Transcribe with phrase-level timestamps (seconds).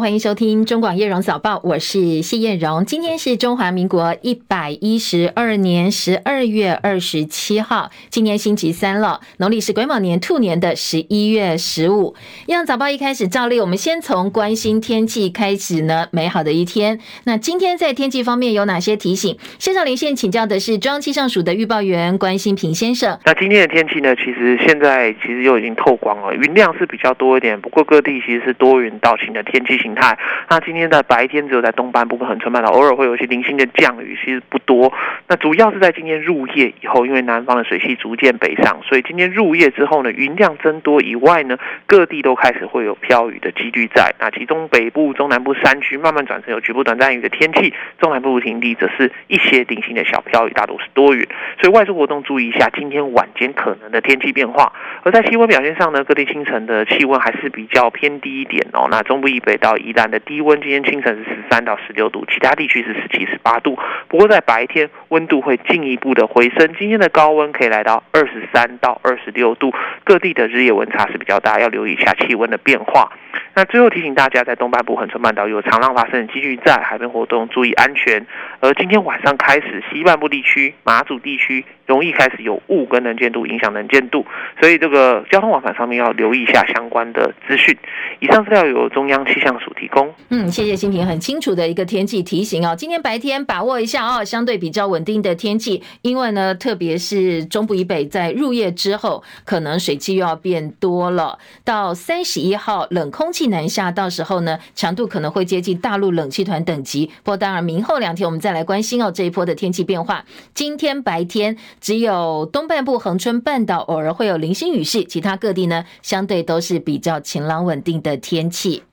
[0.00, 2.86] 欢迎收听中广叶荣早报，我是谢艳荣。
[2.86, 12.14] 今天是中华民国一百一十二年十二月二十七号，今天星期三了，农历是癸卯年兔年的十一月十五。
[12.46, 16.98] 叶荣早报一开始照例，我们先从关心天气开始呢，美好的一天。
[17.24, 19.36] 那今天在天气方面有哪些提醒？
[19.58, 23.18] 线上连线请教的是中央气象署的预报员关心平先生。
[23.26, 24.16] 那今天的天气呢？
[24.16, 30.16] 其实现在其实又已经透光了，云量是比较多一点，不过各地其实是多云到晴的天气形态。
[30.48, 34.92] 那今天的白天只有在东半部分很春半岛偶尔会有一些零星的降雨，其实不多。
[35.26, 44.14] 那主要是在今天入夜以后，因为南方的水汽逐渐北上，所以今天入夜之后呢，云量增多以外呢，各地都开始会有飘雨的几率在。
[44.18, 51.26] 那其中北部、中南部山区慢慢转成有局部短暂雨的天气，中南部平地则是一些零星的小飘雨，大多是多云。
[51.60, 54.72] 所以外出活动注意一下今天晚间可能的天气变化。
[55.02, 58.88] 而在气温表现上呢，各地清晨的气温还是比较偏低一点哦。
[58.90, 63.78] 那中部以北到宜兰的低温，今天清晨是十三到十六度，其他地区是十七、十八度。
[64.08, 69.72] 不过在白天温度会进一步的回升，今天的高温可以来到二十三到二十六度，
[70.04, 73.10] 各地的日夜温差是比较大，要留意一下气温的变化。
[73.54, 78.24] 那最后提醒大家，在东半部恒春半岛有长浪发生的几率，在海边活动注意安全。
[78.60, 84.24] 而今天晚上开始，西半部地区、马祖地区容易开始有雾跟能见度影响能见度，
[84.60, 87.76] 所以这个交通往返上面要留意一下相关的资讯。
[88.20, 90.12] 以上资料由中央气象署提供。
[90.28, 92.74] 嗯，谢谢新平，很清楚的一个天气提醒哦。
[92.76, 101.38] 今天白天把握一下哦，相对比较稳定的天气，因为呢，特别是中部以北，在入夜之后，可能水汽又要变多了。
[101.64, 107.04] 到三十一号，冷空空气南下，到时候呢，强度可能会接近大陆冷气团等级。
[107.22, 110.24] 不过当然，明后两天我们再来关心哦这一波的天气变化。
[110.54, 118.84] 今天白天只有东半部恒春半岛偶尔会有零星雨势，其他各地呢，相对都是比较晴朗稳定的天气。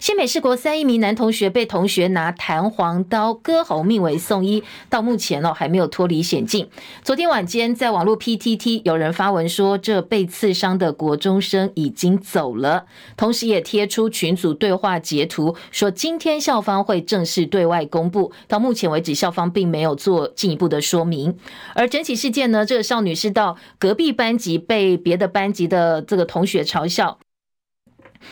[0.00, 6.70] 新北市国三一名男同学被同学拿弹簧刀割喉，命危送医，到目前哦还没有脱离险境。
[7.02, 18.32] 昨天晚间在网络 PTT 有人发文说，这被刺伤的国中生已经走了，同时也贴出群组对话截图，说今天校方会正式对外公布。
[18.48, 21.36] 到目前为止，校方并没有做进一步的说明。
[21.74, 27.18] 而整起事件呢，这个少女是到隔壁班级被别的班级的这个同学嘲笑。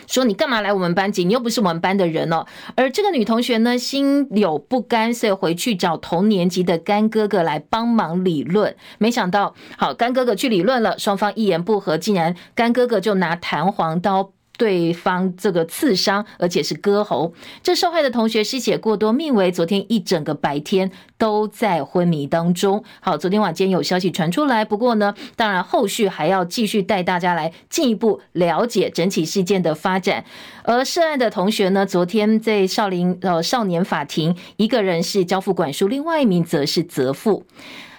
[0.06, 1.24] 说你干嘛来我们班级？
[1.24, 2.44] 你又不是我们班的人哦。
[2.74, 8.74] 而这个女同学呢，心有不甘，所以回去找同年级的干哥哥来帮忙理论。
[8.98, 14.32] 没想到，好，干哥哥去理论了，双方一言不合，竟然干哥哥就拿弹簧刀。
[14.58, 17.32] 对方这个刺伤，而且是割喉。
[17.62, 19.50] 这受害的同学失血过多，命为。
[19.50, 22.84] 昨天一整个白天都在昏迷当中。
[23.00, 30.24] 好，昨天晚间有消息传出来，不过呢，当然后续还要继续带大家来进一步了解整起事件的发展。
[30.64, 37.46] 而涉案的同学呢，昨天在少林呃少年法庭，一个人是交付管束，另外一名则是责付。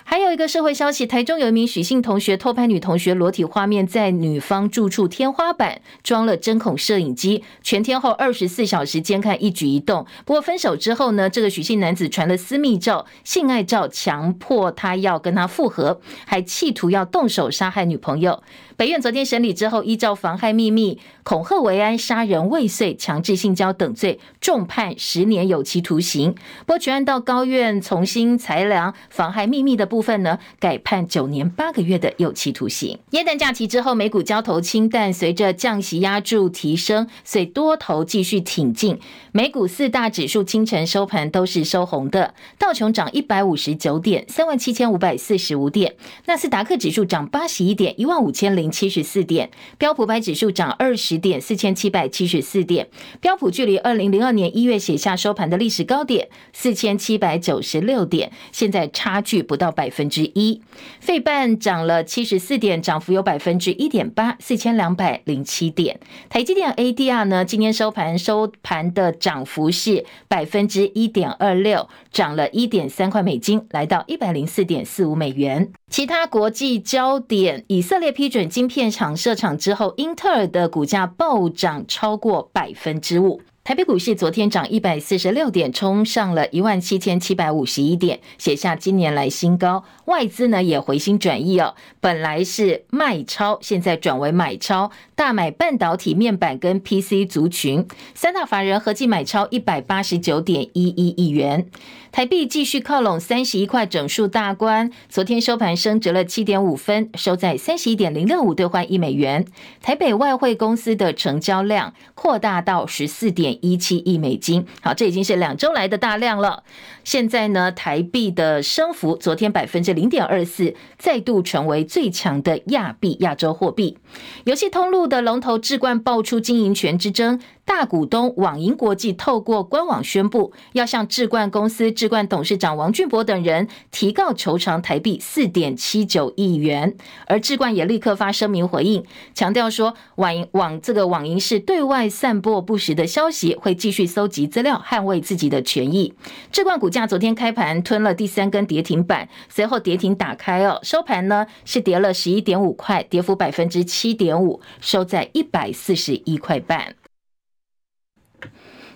[0.10, 10.08] 还有一个社会消息，台中有一名许姓同学偷拍女同学裸体画面，在女方住处天花板装了针孔摄影机，全天候二十四小时监看一举一动。
[10.26, 18.42] 不过分手之后呢，这个许姓男子传了私密照、性爱照，强迫他要跟他复合，还企图要动手杀害女朋友。
[18.76, 21.00] 北院昨天审理之后，依照妨害秘密、
[21.30, 26.34] 恐吓为安、杀人未遂、强制性交等罪，重判十年有期徒刑。
[26.66, 32.98] 波权案到高院重新裁量，妨害秘密的部分呢，改判九年八个月的有期徒刑。
[33.12, 39.00] 耶诞假期之后，美股交投清淡，随着降息押注提升，所以多头继续挺进。
[39.34, 45.92] 美股四大指数清晨收盘都是收红的，道琼涨一百五十九点，三万七千五百四十五点；
[46.26, 48.70] 纳斯达克指数涨八十一点，一万五千零。
[48.80, 52.88] 七十四点，标普白指数涨二十点，四千七百七十四点。
[53.20, 60.62] 标普距离二零零二年一月写下收盘的历史高点四千七百九十六点，现在差距不到百分之一。
[61.02, 66.00] 费半涨了七十四点，涨幅有百分之一点八，四千两百零七点。
[66.30, 75.72] 台积电 ADR 呢，今天收盘收盘的涨幅是百分之一点二六，涨了一点三块美金，来到一百零四点四五美元。
[75.90, 78.50] 其他国际焦点，以色列批准。
[78.50, 83.42] 晶片厂设厂之后，英特尔的股价暴涨超过百分之五。
[83.64, 89.84] 台北股市昨天涨一百四十六点，冲上了一万七千七百五十一点，写下今年来新高。
[90.06, 94.90] 外资呢也回心转意哦，本来是卖超，现在转为买超，
[95.20, 97.86] 大买半导体面板跟 PC 族群，
[98.16, 101.68] 三大法人合计买超一百八十九点一一亿元。
[102.10, 109.46] 台币继续靠拢三十一块整数大关，昨天收盘升值了七点五分，收在三十一点零六五兑换一美元。
[109.82, 114.66] 台北外汇公司的成交量扩大到十四点一七亿美金。
[114.82, 116.64] 好，这已经是两周来的大量了。
[117.04, 123.98] 现在呢，台币的升幅，昨天百分之零点二四，再度成为最强的亚币亚洲货币。
[124.46, 127.40] 游戏通路的龙头置冠爆出经营权之争。
[127.70, 139.06] 大股东网银国际透过官网宣布，要向智冠公司、智冠董事长王俊博等人提告求偿台币四点七九亿元，而智冠也立刻发声明回应，
[139.36, 146.16] 强调说网银网这个网银是对外散播不实的消息，会继续搜集资料，捍卫自己的权益。
[146.52, 156.96] 智冠股价昨天开盘吞了第三根跌停板，随后跌停打开哦，收盘呢是跌了十一点五块，跌幅百分之七点五，收在一百四十一块半。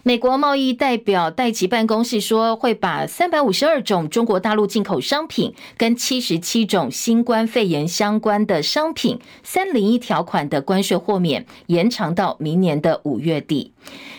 [0.05, 13.71] 美国贸易代表戴奇办公室说，会把三百五十二种中国大陆进口商品跟七十七种新冠肺炎相关的商品三零一条款的关税豁免延长到明年的五月底。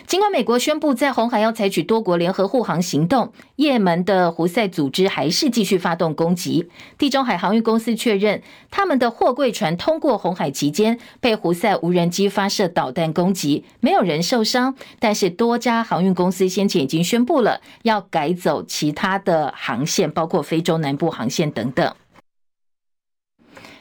[0.07, 6.69] 尽管美国宣布在红海要采取多国联合护航行动，也门的胡塞组织还是继续发动攻击。
[6.99, 14.75] 地中海航运公司确认，他们的货柜船通过红海期间被胡塞无人机发射导弹攻击，没有人受伤。
[14.99, 21.95] 但是多家航运公司先前已经宣布了要改走其他的航线，包括非洲南部航线等等。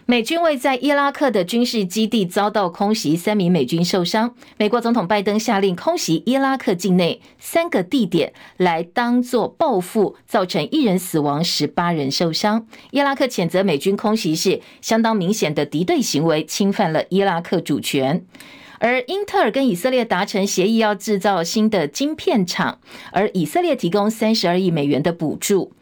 [0.06, 4.34] 美军为在伊拉克的军事基地遭到空袭，三名美军受伤。
[4.58, 12.66] 美国总统拜登下令空袭伊拉克境内三个地点，来当作报复，造成一人死亡，十八人受伤。
[12.90, 18.26] 伊拉克谴责美军空袭是相当明显的敌对行为，侵犯了伊拉克主权。
[18.84, 22.80] 而英特尔跟以色列达成协议，要制造新的晶片厂，
[23.12, 25.72] 而以色列提供三十二亿美元的补助。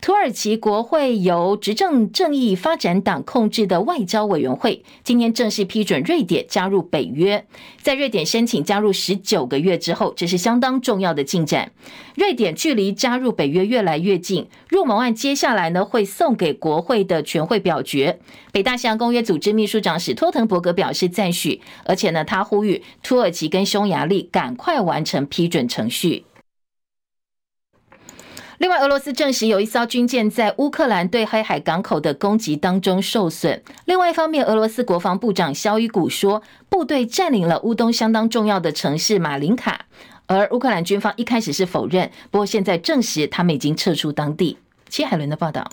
[0.00, 7.44] 土耳其国会由执政正义发展党控制的外交委员会今天正式批准瑞典加入北约。
[7.82, 11.72] 在瑞典申请加入十九个月之后，这是相当重要的进展。
[12.14, 18.20] 瑞典距离加入北约越来越近，入盟案接下来呢会送给国会的全会表决。
[18.52, 26.24] 北大西洋公约组织秘书长史托滕伯格表示赞许，而且呢他呼吁土耳其跟匈牙利赶快完成批准程序。
[28.58, 33.62] 另外，俄罗斯证实有一艘军舰在乌克兰对黑海港口的攻击当中受损。
[33.84, 39.86] 另外一方面，俄罗斯国防部长肖伊古说，部队占领了乌东相当重要的城市马林卡，
[40.26, 44.58] 而乌克兰军方一开始是否认，不过现在证实他们已经撤出当地。
[44.88, 45.70] 切海伦的报道。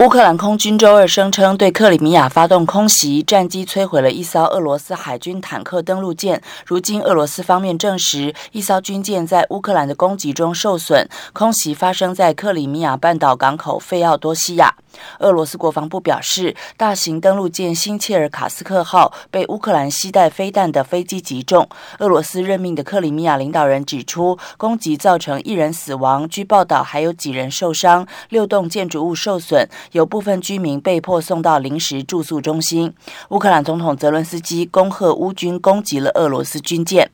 [0.00, 6.42] 乌克兰空军周二声称对克里米亚发动空袭，战机摧毁了一艘俄罗斯海军坦克登陆舰。
[6.66, 11.08] 如今，俄罗斯方面证实，一艘军舰在乌克兰的攻击中受损。
[11.32, 14.74] 空袭发生在克里米亚半岛港口费奥多西亚。
[15.20, 21.68] 俄罗斯国防部表示，大型登陆舰“新切尔卡斯克号”被乌克兰携带飞弹的飞机击中。
[22.00, 32.92] 俄罗斯任命的克里米亚领导人指出，攻击造成一人死亡，据报道还有几人受伤，六栋建筑物受损，有部分居民被迫送到临时住宿中心。
[33.30, 37.10] 乌克兰总统泽伦斯基恭贺乌军攻击了俄罗斯军舰。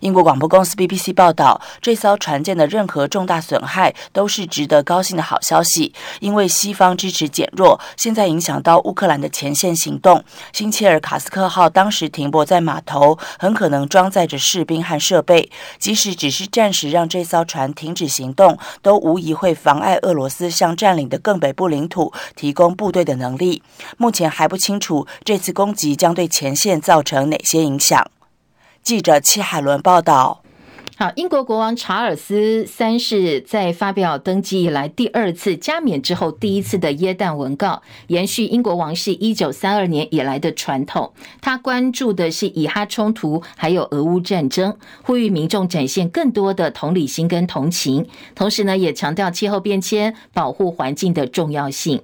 [0.00, 10.24] 英国广播公司 BBC 报道，这艘船舰的任何重大损害都是值得高兴的好消息，因为西方支持减弱，现在影响到乌克兰的前线行动。
[10.52, 23.62] 辛切尔卡斯克号当时停泊在码头，很可能装载着士兵和设备，即使只是暂时让这艘船停止行动，都无疑会妨碍俄罗斯向占领的更北部领土提供部队的能力。
[23.96, 28.06] 目前还不清楚这次攻击将对前线造成哪些影响。
[28.82, 30.42] 记者戚海伦报道。
[31.16, 41.12] 英国国王查尔斯三世在发表登基以来第二次加冕之后，第一次的耶诞文告，延续英国王室一九三二年以来的传统。
[41.40, 48.06] 他关注的是以哈冲突，还有俄乌战争，呼吁民众展现更多的同理心跟同情。
[48.36, 52.00] 同时呢，也强调气候变迁、保护环境的重要性。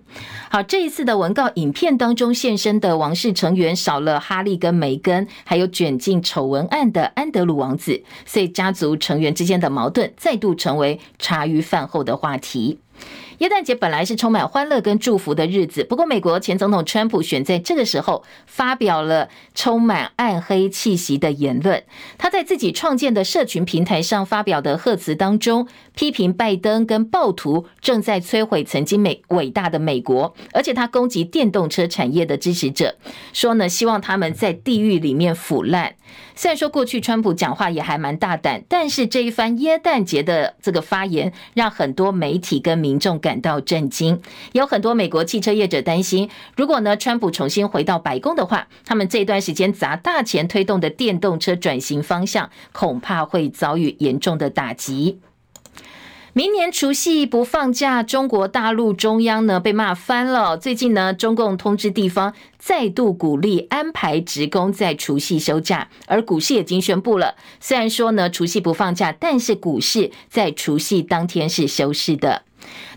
[0.51, 8.88] 好，这一次的文告影片当中现身的王室成员少了哈利跟梅根，还有卷进丑闻案的安德鲁王子，所以家族。
[8.97, 12.79] 成员之间的矛盾再度成为茶余饭后的话题。
[13.39, 21.85] 耶诞节本来是充满欢乐跟祝福的日子，不过美国前总统川普选在这个时候发表了充满暗黑气息的言论。
[22.19, 32.97] 他在自己创建的社群平台上发表的贺词当中，批评拜登跟暴徒正在摧毁曾经美伟大的美国，而且他攻击电动车产业的支持者，
[33.33, 35.95] 说呢，希望他们在地狱里面腐烂。
[36.35, 44.21] 虽然说过去川普讲话也还蛮大胆，但是这一番耶诞节的这个发言，让很多媒体跟民众感到震惊。
[44.53, 55.21] 有很多美国汽车业者担心，如果呢川普重新回到白宫的话，他们这段时间砸大钱推动的电动车转型方向，恐怕会遭遇严重的打击。
[56.39, 60.57] 明年除夕不放假，中国大陆中央呢被骂翻了。
[60.57, 72.43] 最近呢，中共通知地方再度鼓励安排职工在除夕休假，而股市已经宣布了，虽然说呢除夕不放假，但是股市在除夕当天是休市的。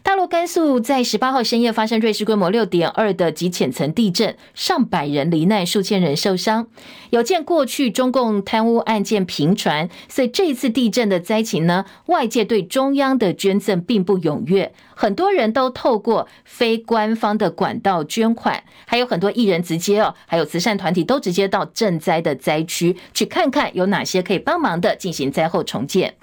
[0.03, 6.67] 大陆甘肃在十八号深夜发生瑞士规模六点二的极浅层地震，上百人罹难，数千人受伤。
[7.11, 26.15] 有见过去中共贪污案件频传，所以这一次地震的灾情呢，外界对中央的捐赠并不踊跃，很多人都透过非官方的管道捐款，还有很多艺人直接哦，还有慈善团体都直接到赈灾的灾区去看看有哪些可以帮忙的，进行灾后重建。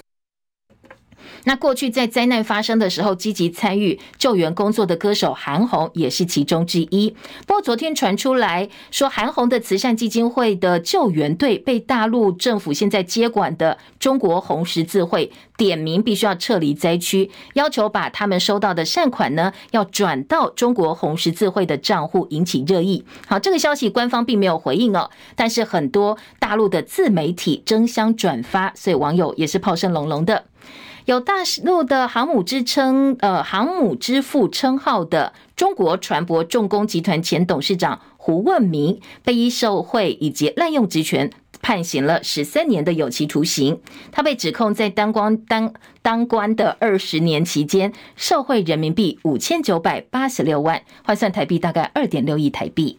[1.44, 7.14] 那过去在灾难发生的时候积极参与救援工作的歌手韩红也是其中之一。
[7.46, 23.04] 不过昨天传出来说，韩红的慈善基金会的救援队被大陆政府现在接管的中国红十字会点名，必须要撤离灾区，要求把他们收到的善款呢要转到中国红十字会的账户，引起热议。
[23.26, 30.44] 好，这个消息官方并没有回应哦，但是很多大陆的自媒体争相转发，所以网友也是炮声隆隆的。
[31.08, 41.30] 有大陆的航母之称，呃，航母之父称号的中国船舶重工集团前董事长胡问明，被依受贿以及滥用职权
[41.62, 43.80] 判刑了十三年的有期徒刑。
[44.12, 45.72] 他被指控在当官当
[46.02, 52.98] 当官的二十年期间，受贿人民币五千九百八十六万，换算台币大概二点六亿台币。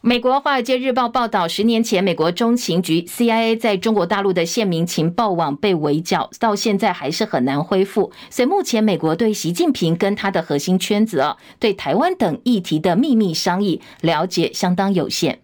[0.00, 8.12] 美国《华尔街日报》报道，十年前，美国中情局 （CIA） 在中国大陆的线民情报网被围剿，到现在还是很难恢复。
[8.30, 15.40] 所以，目前美国对习近平跟他的核心圈子啊，对台湾等议题的秘密商议了解相当有限。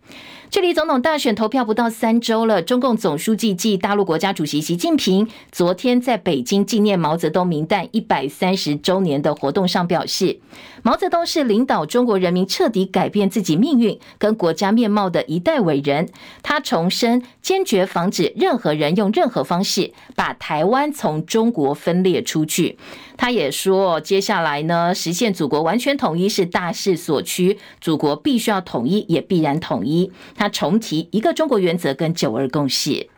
[0.51, 10.39] 距离总统大选投票不到三周了，中共总书记暨大陆国家主席习近平昨天在北京纪念毛泽东冥诞一百三十周年的活动上表示，
[10.87, 16.11] 毛泽东是领导中国人民彻底改变自己命运跟国家面貌的一代伟人。
[16.43, 22.77] 他重申，坚决防止任何人用任何方式把台湾从中国分裂出去。
[23.17, 30.13] 他也说，接下来呢，实现祖国完全统一是大势所趋，祖国必须要统一，也必然统一。
[30.35, 33.09] 他重提一个中国原则跟九二共识。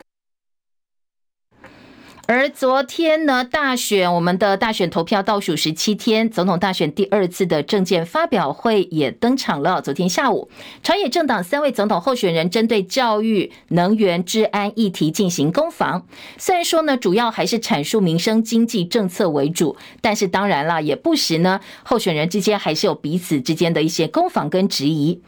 [2.29, 9.81] 而昨天呢，大选我们的大选投票倒数十七天，总统大选第二次的政见发表会也登场了。
[9.81, 10.49] 昨天下午，
[10.83, 16.05] 朝野政党三位总统候选人针对教育、能源、治安议题进行攻防。
[16.37, 25.21] 虽然说呢，主要还是阐述民生经济政策为主，但是当然了，也不时呢，候选人之间还是有彼此之间的一些攻防跟质疑。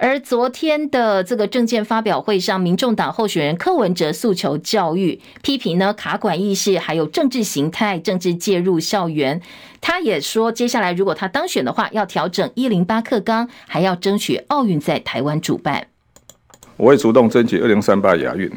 [0.00, 9.42] 而昨天的这个政见发表会上，民众党候选人柯文哲诉求教育，批评呢卡管意识，还有政治形态、政治介入校园。
[9.80, 15.88] 他也说，接下来如果他当选的话，要调整一零八课纲，还要争取奥运在台湾主办。
[16.76, 18.48] 我会主动争取二零三八亚运，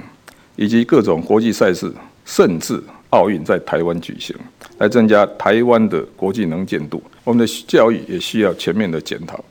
[0.55, 1.91] 以及各种国际赛事，
[2.23, 2.79] 甚至
[3.09, 4.35] 奥运在台湾举行，
[4.77, 7.01] 来增加台湾的国际能见度。
[7.23, 9.43] 我们的教育也需要全面的检讨。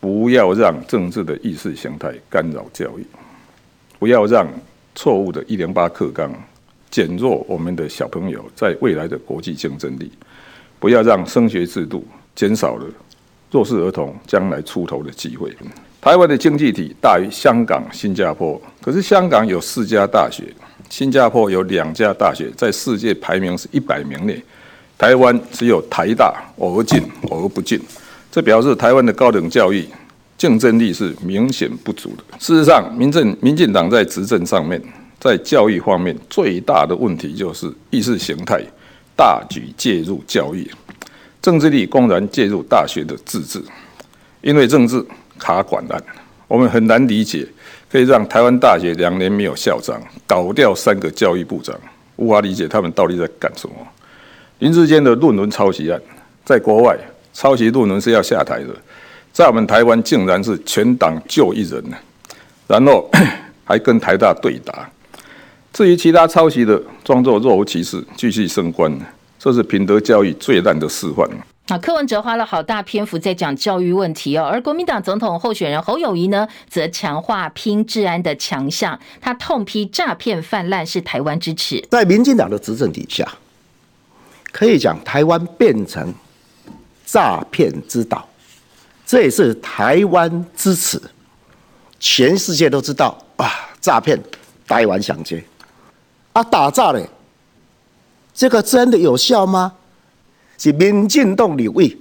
[0.00, 3.04] 不要让政治的意识形态干扰教育，
[3.98, 4.46] 不要让
[4.94, 6.32] 错误的“一零八课纲”
[6.90, 10.10] 减弱我们的小朋友在未来的国际竞争力，
[10.78, 12.86] 不要让升学制度减少了
[13.50, 15.52] 弱势儿童将来出头的机会。
[16.00, 20.44] 台湾的经济体大于香港、新加坡，可是香港有四家大学，
[20.88, 24.40] 新加坡有两家大学，在世界排名是一百名内，
[24.96, 27.80] 台湾只有台大，偶尔进，偶尔不进。
[28.38, 29.84] 这表示台湾的高等教育
[30.36, 32.22] 竞争力是明显不足的。
[32.38, 34.80] 事实上，民政民进党在执政上面，
[35.18, 38.62] 在教育方面最大的问题就是意识形态
[39.16, 40.70] 大举介入教育，
[41.42, 43.60] 政治力公然介入大学的自治。
[44.40, 45.04] 因为政治
[45.36, 46.00] 卡管案，
[46.46, 47.44] 我们很难理解
[47.90, 51.74] 可以让台湾大学两年没有校长，搞掉三个教育部长，
[52.14, 53.74] 无法理解他们到底在干什么。
[54.60, 56.00] 林智坚的论文抄袭案，
[56.44, 56.96] 在国外。
[57.32, 58.74] 抄袭论文是要下台的，
[59.32, 61.96] 在我们台湾竟然是全党就一人呢，
[62.66, 63.08] 然后
[63.64, 64.90] 还跟台大对打。
[65.72, 68.92] 至于其他抄袭的，装作若无其事，继续升官，
[69.38, 71.28] 这是品德教育最烂的示范。
[71.68, 81.86] 啊，柯文哲花了好大篇幅在讲教育问题哦，而国民党总统候选人侯友谊呢，则强化拼治安的强项，他痛批诈骗泛滥是台湾之耻。
[81.90, 83.28] 在民进党的执政底下。
[84.50, 86.12] 可以讲台湾变成
[87.10, 88.28] 诈骗之岛，
[89.06, 91.00] 这也是台湾之耻。
[91.98, 93.50] 全世界都知道啊，
[93.80, 94.22] 诈骗
[94.66, 95.42] 台湾想接
[96.34, 97.08] 啊，打诈嘞，
[98.34, 99.72] 这个真的有效吗？
[100.58, 101.96] 是民进党立委，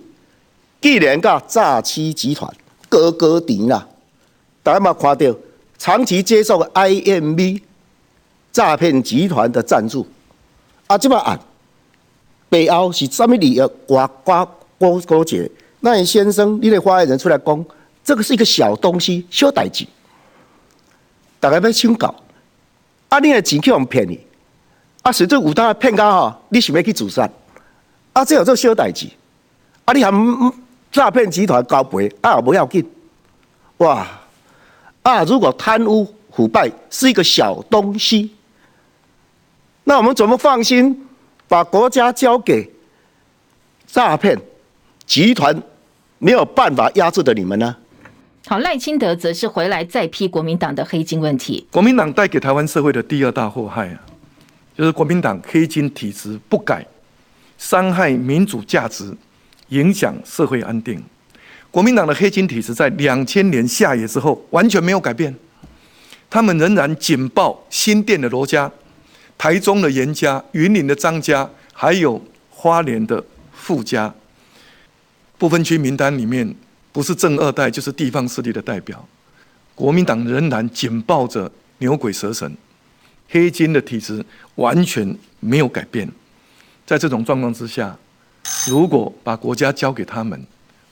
[0.82, 2.54] 既然个诈欺集团
[2.90, 3.88] 哥哥底啦，
[4.62, 5.36] 大家嘛看到
[5.78, 7.62] 长期接受 IMB
[8.52, 10.06] 诈骗集团的赞助，
[10.88, 11.40] 啊，这么案
[12.50, 13.68] 背后是什么理由？
[13.88, 14.46] 呱呱
[14.78, 17.66] 呱呱姐，那位先生，你的发言人出来讲，
[18.04, 19.86] 这个是一个小东西，小代志，
[21.40, 22.14] 大家要请教，
[23.10, 24.20] 啊，你的钱去用骗你，
[25.02, 27.30] 啊，实际有当骗到哈，你想要去自杀？
[28.14, 29.08] 啊，这有做小代志，
[29.86, 30.12] 啊，你还
[30.92, 32.88] 诈骗集团交赔，啊，不要紧，
[33.78, 34.08] 哇，
[35.04, 38.32] 啊，如果贪污腐败是一个小东西，
[39.84, 41.08] 那我们怎么放心
[41.48, 42.70] 把国家交给
[43.86, 44.40] 诈骗
[45.08, 45.64] 集团
[46.20, 47.76] 没有办法压制的你们呢？
[48.46, 51.66] 好，赖清德则是回来再批国民党的黑金问题。
[51.72, 54.02] 国民党带给台湾社会的第二大祸害啊，
[54.78, 56.86] 就是国民党黑金体制不改。
[57.58, 59.12] 伤害民主价值，
[59.70, 61.02] 影响社会安定。
[61.72, 65.34] 国民党的黑金体制在两千年下野之后完全没有改变，
[66.30, 68.72] 他们仍然紧抱新店的罗家、
[69.38, 72.22] 台中的严家、云林的张家，还有
[72.52, 74.14] 花莲的傅家。
[75.38, 76.56] 不分区名单里面
[76.92, 79.08] 不是正二代就是地方势力的代表，
[79.76, 82.58] 国民党仍然紧抱着牛鬼蛇神，
[83.30, 84.26] 黑金的体制
[84.56, 86.10] 完全没有改变。
[86.86, 87.96] 在这种状况之下，
[88.68, 90.44] 如果把国家交给他们，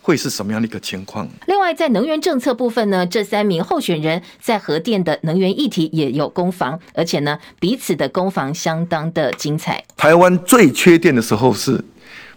[0.01, 1.27] 会是什么样的一个情况？
[1.47, 9.83] 另外，在能源政策部分呢，这三名候选人在核电的能源议题也有攻防，而且呢，彼此的攻防相当的精彩。
[9.97, 11.83] 台湾最缺电的时候是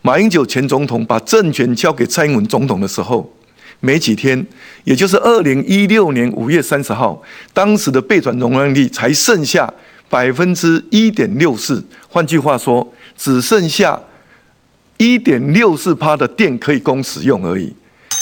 [0.02, 3.32] 马英九前总统把政权交给蔡英文总统的时候，
[3.80, 4.46] 没几天，
[4.84, 9.72] 也就是二零一六年五月三十号，当时的备转容量率才剩下
[10.08, 12.92] 百分之一点六四，换句话说。
[13.20, 14.00] 只剩下
[14.96, 17.74] 一点六四趴的电可以供使用而已，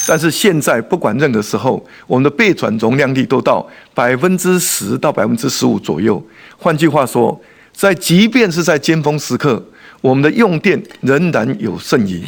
[0.08, 6.26] 但是现在不管任何时候，我们的备转容量率都到百分之十到百分之十五左右。
[6.56, 7.38] 换句话说，
[7.74, 9.62] 在即便是在尖峰时刻，
[10.06, 12.22] 我们的用电仍然有剩余。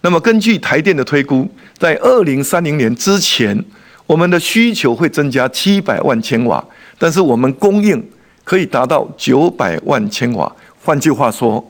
[0.00, 3.56] 那么根据台电的推估，在二零三零年之前，
[4.08, 6.64] 我们的需求会增加七百万千瓦，
[6.98, 8.04] 但是我们供应
[8.42, 10.52] 可以达到九百万千瓦。
[10.82, 11.64] 换句话说，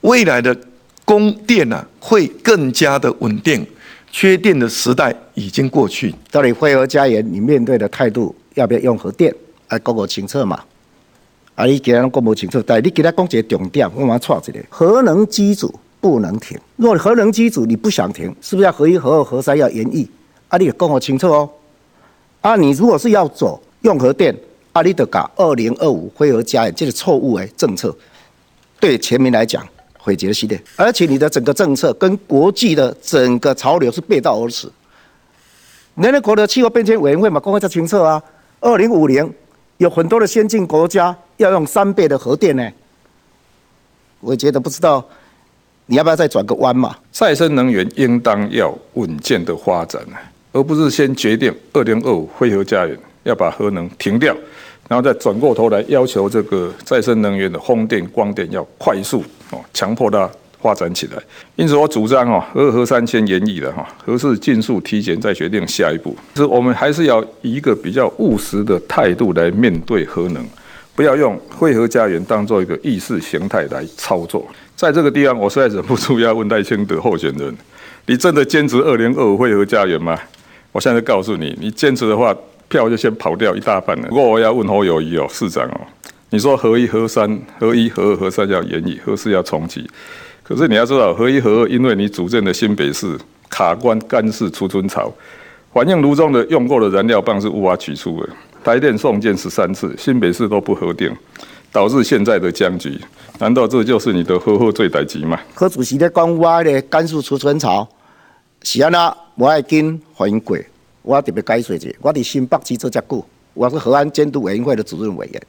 [0.00, 0.56] 未来的
[1.04, 3.66] 供电呢、啊，会更加的稳定，
[4.10, 6.14] 缺电的时代已经过去。
[6.30, 9.30] 到底惠和家园，你面对的态度要不要用核电？
[9.68, 10.58] 啊，讲个清楚嘛。
[11.54, 14.58] 啊，你今日讲不清楚，但你给他讲一个重点，我马上错一个。
[14.68, 20.10] 核能机组不能停，如果核能机组你不想停，是不是要核一、核二、核三要延役？
[20.48, 21.48] 啊，你讲个清楚哦。
[22.40, 24.34] 啊，你如果是要走用核电，
[24.72, 27.94] 啊，你得搞二零二五辉和家园，这是错误诶政策，
[28.80, 29.66] 对全民来讲。
[29.96, 34.68] 毁灭系列，而且你的整个政策跟国际的整个潮流是背道而驰。
[35.94, 38.22] 联合国的气候变迁委员会嘛，公开在清楚啊，
[38.60, 39.32] 二零五零
[39.78, 42.70] 有很多的先进国家要用三倍的核电呢。
[44.20, 45.04] 我觉得不知道
[45.86, 46.96] 你要不要再转个弯嘛？
[47.12, 50.00] 再生能源应当要稳健的发展，
[50.52, 54.34] 而不是先决定二零二五辉和家园要把核能停掉。
[54.86, 60.30] 然后再转过头来要求这个再生能源的风电、光电要快速哦，强迫它
[60.64, 61.22] 发展起来。
[61.56, 66.16] 因此，我主张哦，二核三先延役的哈，核四尽速提前，再决定下一步。
[66.34, 70.42] 是我们还是要以一个比较务实的态度来面对核能，
[70.96, 74.46] 不要用辉和家园当做一个意识形态来操作。
[74.74, 77.54] 在这个地方，我实在忍不住要问赖清德候选人：
[78.06, 80.18] 你真的坚持二零二五辉和家园吗？
[80.72, 82.34] 我现在告诉你，你坚持的话。
[82.66, 84.08] 票就先跑掉一大半了。
[84.08, 85.80] 不过我要问侯友宜哦，市长哦，
[86.30, 89.88] 你说核一、核三、核一、核二、核三要延役，核四要重启。
[90.44, 95.10] 可是你要知道，核一、核二，因为你主政的新北市卡关干式储存槽，
[95.72, 98.28] 反应炉中的用过的燃料棒是无法取出的。
[98.62, 101.10] 台电送件十三次，新北市都不核电，
[101.72, 103.00] 导致现在的僵局。
[103.38, 105.40] 难道这就是你的核核最大级吗？
[105.54, 107.88] 柯主席在讲我的干式储存槽
[108.62, 110.58] 是安那，我爱跟反应过。
[111.00, 115.42] 我特别解释一下，我伫新北市做遮久，我是核安监督委员会的主任委员。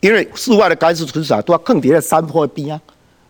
[0.00, 2.80] 因为室外的干式储存槽都要坑叠在山坡边啊。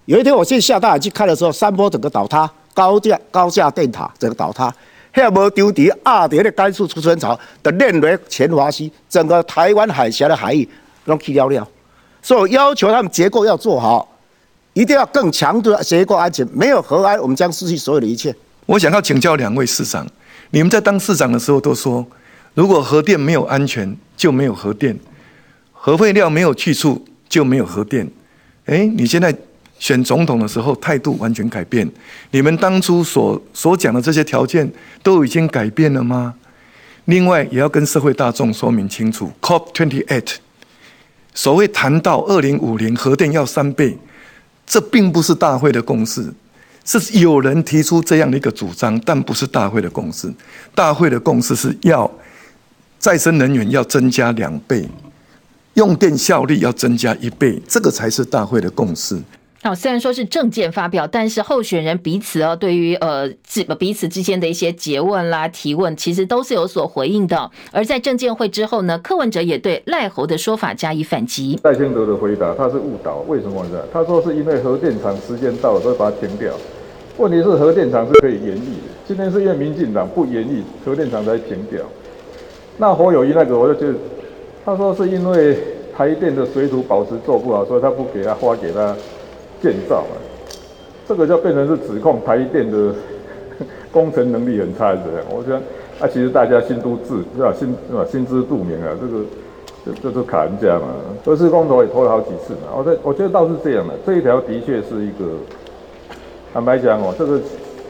[0.06, 4.72] 有一天我去下大海去看的时候，山坡整个倒塌，高架高架电塔整个倒塌，
[5.10, 10.68] 还无丢底二叠的干式储存槽的链雷前滑西，整个台湾海峡的海域
[11.06, 11.32] 拢去？
[11.32, 11.66] 掉了。
[12.20, 14.06] 所以我要求他们结构要做好，
[14.74, 16.46] 一定要更强的结构安全。
[16.52, 17.76] 没有核安，我们将失去？
[17.76, 18.34] 所有的一切。
[18.66, 20.06] 我想要请教两位市长，
[20.50, 22.06] 你们在当市长的时候都说，
[22.52, 24.94] 如果核电没有安全，就没有核电；
[25.72, 26.74] 核废料没有去？
[26.74, 28.10] 处，就没有核电。
[28.66, 29.34] 诶，你现在
[29.78, 31.90] 选总统的时候态度完全改变，
[32.30, 34.70] 你们当初所所讲的这些条件
[35.02, 36.34] 都已经改变了吗？
[37.06, 40.36] 另外，也要跟社会大众说明清楚，COP28
[41.34, 43.98] 所谓谈到二零五零核电要三倍，
[44.66, 46.32] 这并不是大会的共识。
[46.86, 50.32] 是有人提出这样的一个主张，但不是大会的共识。
[50.74, 52.10] 大会的共识是要
[52.98, 54.88] 再生能源要增加两倍，
[55.74, 59.18] 用电效率要增加一倍，这个才是大会的共识。
[59.66, 67.50] 好，虽然说是政见发表，但是候选人彼此哦，对于呃自彼此之间的一些诘问啦、提问，其实都是有所回应的。
[67.72, 71.58] 而在政见会之后呢，柯文哲也对赖侯的说法加以反击。
[71.62, 73.80] 赖清德的回答他是误导，为什么呢？
[73.90, 76.52] 他说是因为核电厂时间到了，所以把它停掉。
[77.16, 81.80] 问题是核电厂是可以延役的，今天是因为民进党不延役，核电厂才停掉。
[82.76, 83.94] 那侯友宜那个，我就觉得
[84.62, 85.56] 他说是因为
[85.96, 88.94] 台电的水土保持做不好，所以他不给他花给他。
[89.64, 90.12] 建造啊，
[91.08, 92.94] 这个就变成是指控台电的
[93.90, 95.00] 工程能力很差的。
[95.30, 95.56] 我觉得
[96.00, 97.50] 啊，其实大家心都知，是吧？
[97.58, 98.04] 心啊？
[98.04, 98.90] 心知肚明啊。
[99.00, 99.24] 这个
[99.86, 100.88] 这这是卡人家嘛。
[101.24, 102.76] 核四公投也拖了好几次嘛。
[102.76, 105.32] 我这我觉得倒是这样的，这一条的确是一个
[106.52, 107.40] 坦白讲哦，这个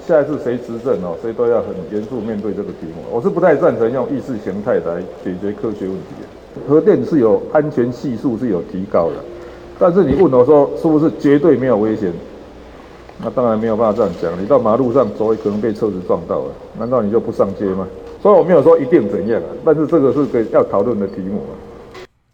[0.07, 3.03] 下一次谁执政哦，谁都要很严肃面对这个题目。
[3.11, 6.69] 我是不太赞成用意识形态来解决科学问题的。
[6.69, 9.17] 核电是有安全系数是有提高的。
[9.85, 12.11] 但是你问我说是不是绝对没有危险？
[13.23, 14.33] 那当然没有办法这样讲。
[14.43, 17.87] 你到马路上走，可能被车子撞到了，难道你就不上街吗？
[18.23, 21.53] 所以我没有说一定怎样啊，但是这个是个要讨论的题目啊。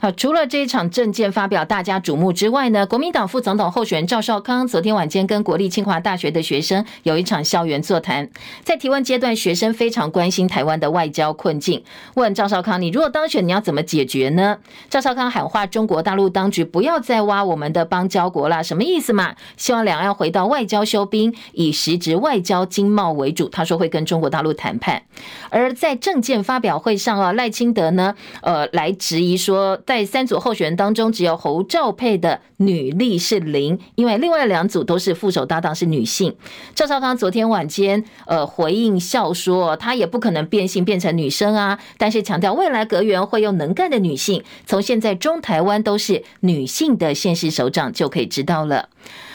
[0.03, 8.31] 好，除了这一场政见发表大家瞩目之外呢，国民党副总统候选人赵少康昨天晚间跟国立清华大学的学生有一场校园座谈。
[8.65, 11.85] 在提问阶段，学生非常关心台湾的外交困境，
[12.15, 14.57] 问赵少康：“你如果当选，你要怎么解决呢？”
[14.89, 19.35] 赵少康喊话中国大陆当局不要再挖我们的邦交国了，什么意思嘛？
[19.59, 23.51] 希望两岸回到外交休兵，以实质外交经贸为主。
[23.51, 25.03] 他说会跟中国大陆谈判。
[25.51, 29.79] 而在政见发表会上啊，赖清德呢，呃，来质疑说。
[29.91, 36.37] 在三组候选人当中，只有侯兆佩的女力是零，因为另外两组都是副手搭档是女性。
[36.77, 48.91] 赵少康昨天晚间呃回应笑说，他也不可能变性变成女生啊，但是强调未来阁员会用能干的女性，从现在中台湾都是女性的县市首长就可以知道了。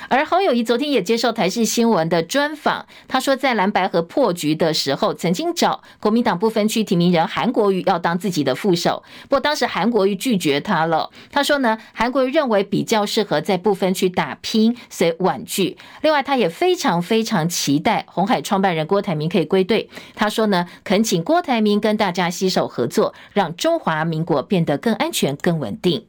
[0.10, 11.10] 而侯友宜昨天也接受台视新闻的专访，他说在蓝白合破局的时候，曾经找国民党不分区提名人韩国瑜要当自己的副手，不过当时韩国瑜拒绝他了。
[11.32, 15.78] 他说呢，韩国瑜认为比较适合在不分区打拼，所以婉拒。
[16.02, 19.90] 另外，他也非常非常期待红海创办人郭台铭可以归队。
[20.16, 26.06] 他说呢，恳请郭台铭跟大家携手合作，让中华民国变得更安全、更稳定。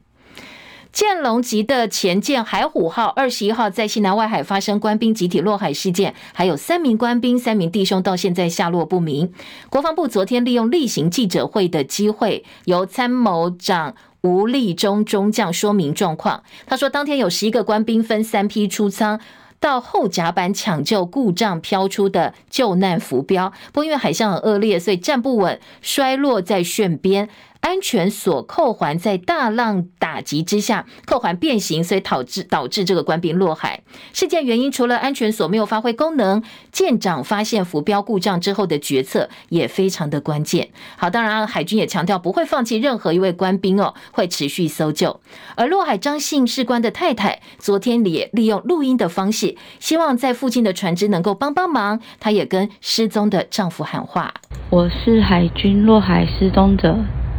[0.91, 9.31] 剑龙级的前舰海虎号二十一号在西南外海发生官兵集体落海事件，还有三名官兵、三名弟兄到现在下落不明。
[9.69, 16.43] 国防部昨天利用例行记者会的机会，由参谋长吴立中中将说明状况。
[16.65, 19.19] 他说，当天有十一个官兵分三批出舱
[19.59, 27.29] 到后甲板抢救故障飘出的救难浮标，不过因为海象很恶劣，所以站不稳，摔落在舷边。
[27.61, 33.81] 安全锁扣环在大浪打击之下，扣环变形，所以导致导致这个官兵落海。
[34.13, 36.41] 事件原因除了安全锁没有发挥功能，
[36.71, 40.69] 舰长发现浮标故障之后的决策也非常的关键。
[40.97, 45.19] 好，当然海军也强调不会放弃任何一位官兵哦，会持续搜救。
[45.55, 51.99] 而落海张姓士官的太太昨天也利用录音的方式，希望在附近的船只能够帮帮忙。
[52.19, 54.33] 她也跟失踪的丈夫喊话
[54.69, 56.97] ：“我是海军落海失踪者。”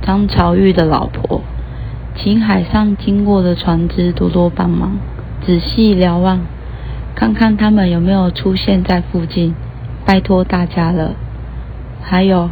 [0.09, 1.43] 张朝玉的老婆，
[2.17, 4.97] 请海上经过的船只多多帮忙，
[5.45, 6.41] 仔细瞭望，
[7.15, 9.55] 看看他们有没有出现在附近，
[10.07, 11.15] 拜托大家了。
[12.01, 12.49] 还有，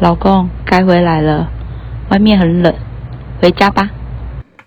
[0.00, 1.50] 老公该回来了，
[2.08, 2.74] 外面很冷，
[3.42, 3.90] 回家吧。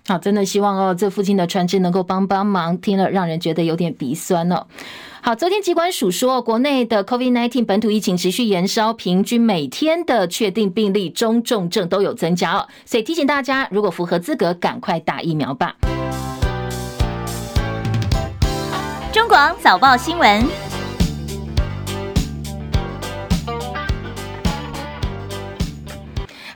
[0.06, 4.66] 好，真的希望哦，这附近的船只能够帮帮忙，听了让人觉得有点鼻酸哦。
[5.22, 15.76] 好，昨天疾管署说，国内的 COVID-19 本土疫情持续延烧，平均每天的确定病例、中重症都有增加哦，所以提醒大家，如果符合资格，赶快打疫苗吧。
[19.12, 20.69] 中广早报新闻。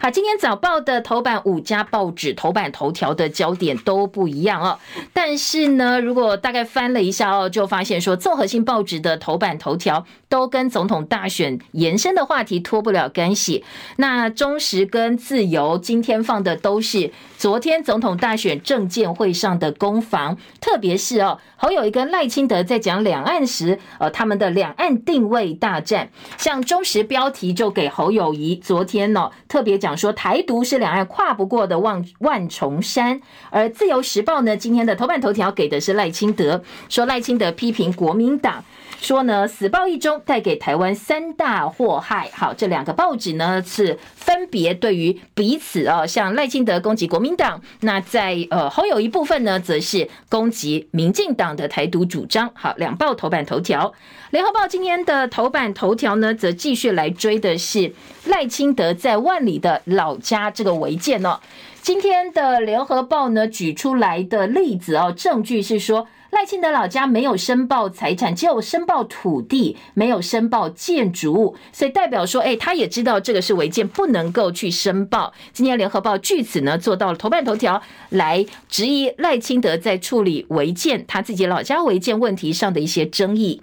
[0.05, 4.79] 好，今天早报的头版五家报纸头版头条的焦点都不一样哦。
[5.15, 13.65] 但是呢，如果大概翻了一下哦，就发现说，综合性报纸的头版头条都跟总统大选延伸的话题脱不了干系。
[13.97, 29.79] 那中时跟自由今天放的都是昨天总统大选政见会上的攻防，特别是哦，侯友谊跟赖清德在讲两岸时，呃，他们的两岸定位大战，像中时标题就给侯友谊昨天、哦、特别。
[29.85, 38.65] 讲说台独是两岸跨不过的万万重山，而自由时报呢，今天的头版头条给的是赖清德，说赖清德批评国民党，
[39.05, 42.31] 说呢死报一中带给台湾三大祸害。
[42.33, 52.51] 好，这两个报纸呢是分别对于彼此啊，像赖清德攻击国民党，那在呃侯友一部分呢，则是攻击民进党的台独主张。
[52.55, 53.93] 好，两报头版头条。
[54.31, 57.93] 联合报今天的头版头条呢，则继续来追的是
[58.25, 61.39] 赖清德在万里的老家这个违建哦。
[61.83, 75.33] 今天的联合报呢，举出来的例子哦，证据是说赖清德老家没有申报财产，只有申报土地，没有申报建筑物，所以代表说，哎，他也知道这个是违建，不能够去申报。
[75.53, 83.63] 今天联合报据此呢，做到了头版头条，来质疑赖清德在处理违建，他自己老家违建问题上的一些争议。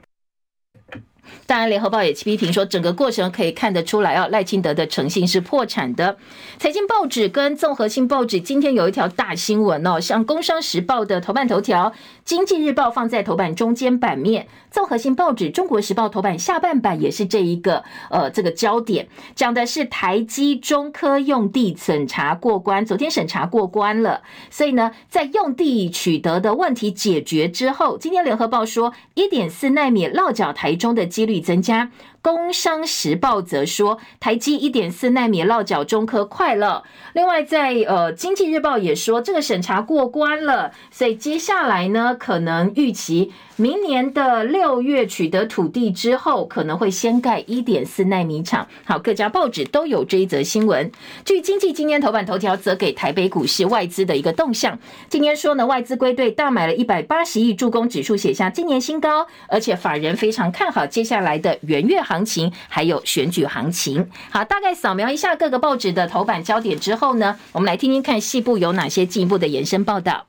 [1.45, 6.17] 当然，联合报也批评说，整个过程可以看得出来啊，赖清德的诚信是破产的。
[6.57, 11.89] 财经报纸跟综合性报纸今天有一条大新闻哦，像《工商时报》的头版头条，
[12.23, 31.91] 《经济日报》放在头版中间版面，综合性报纸《中国时报》头版下半版也是这一个呃这个焦点，讲的是台积中科用地审查过关，昨天审查过关了，所以呢，在用地取得的问题解决之后，今天联合报说一点四奈米落脚台中的几率增加。
[32.21, 36.83] 工商时报则说，台积一点四纳米落脚中科快了。
[37.13, 48.67] 另外在，呃经济日报也说，这个审查过关了，所以接下来呢，可能预期明年的六月取得土地之后，可能会先盖一点四纳米厂。
[48.83, 50.91] 好，各家报纸都有这一则新闻。
[51.25, 54.77] 据经济今天头版头条，则给台北股市外资的一个动向。
[55.09, 70.27] 今天说呢，外资归队大买了一百八十亿，助攻指数写下今年新高，而且法人非常看好接下来的元月行情还有选举行情，好，大概扫描一下各个报纸的头版焦点之后呢，我们来听听看细部有哪些进一步的延伸报道。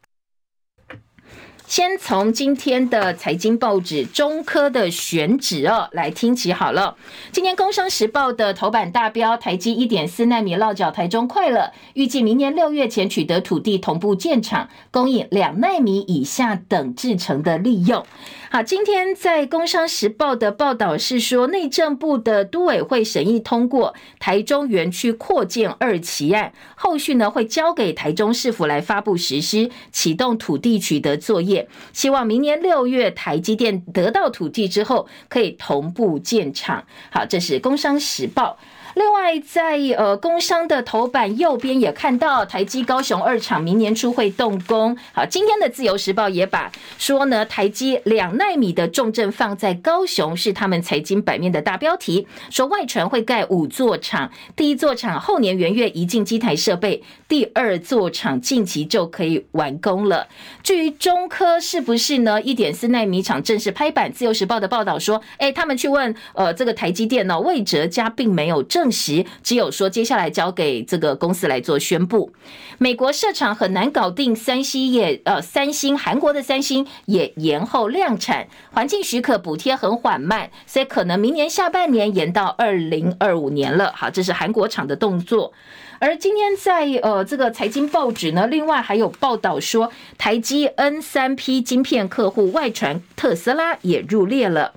[1.67, 6.97] 先从今天的财经报纸中科的选址哦来听起好了。
[7.31, 18.05] 今天工商时报的头版大标：台积一点四奈米落脚台中快了，预计明年六月前取得土地，同步建厂，供应两奈米以下等制程的利用。
[18.53, 31.67] 好，今天在工商时报的报道是说，内政部的都委会审议通过台中园区扩建二期案，后续呢会交给台中市府来发布实施，启动土地取得作业。
[31.95, 36.85] 希望明年六月台积电得到土地之后，可以同步建厂。
[37.11, 38.59] 好，这是《工商时报》。
[38.95, 44.95] 另外，在呃工商的头版右边也看到台积高雄二厂明年初会动工。
[45.13, 52.27] 好，今天的自由时报也把说呢，台积两奈米的重镇放在高雄，是他们财经版面的大标题。
[52.51, 60.29] 说外传会盖五座厂，第一座厂后年元月移进机台设备，第二座厂近期就可以完工了。
[60.63, 62.43] 至于中科是不是呢？
[62.43, 64.13] 一点四奈米厂正式拍板。
[64.13, 68.82] 自由时报的报道说，哎，他们去问呃这个台积电呢，魏哲家并没有证。
[68.83, 72.33] 证实只有说接下来交给这个公司来做宣布。
[72.79, 83.93] 美国设厂很难搞定，三星也呃，三星韩国的三星也延后量产，环境许可补贴很缓慢，所以可能明年下半年延到二零二五年了。
[83.95, 85.53] 好，这是韩国厂的动作。
[86.01, 94.73] 而今天在呃这个财经报纸呢，另外还有报道说，台积 N 三 P 晶片客户外传特斯拉也入列了。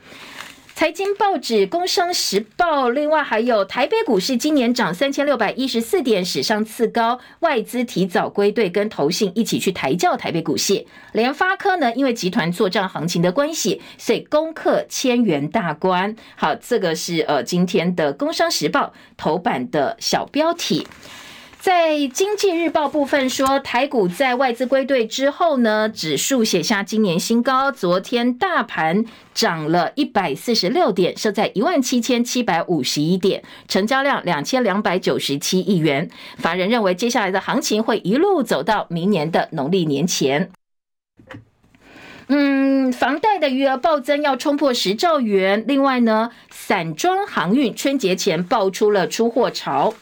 [0.75, 10.85] 财经报纸《工商时报》，另外还有台北股市今年涨三千六百一十四点，史上次高，外资提早归队，跟投信一起去抬轿台北股市。
[11.13, 16.13] 联发科呢，因为集团作战行情的关系，所以攻克千元大关。
[16.35, 20.85] 好，这个是呃今天的《工商时报》头版的小标题。
[21.65, 27.71] 在经济日报部分说，台股在外资归队之后呢，指数写下今年新高。
[27.71, 36.07] 昨天大盘涨了一百四十六点，收在一万七千七百五十一点，成交量两千两百九十七亿元。
[36.37, 40.51] 法人认为，接下来的行情会一路走到明年的农历年前。
[42.27, 45.65] 嗯，房贷的余额暴增，要冲破十兆元。
[45.67, 49.95] 另外呢，散装航运春节前爆出了出货潮。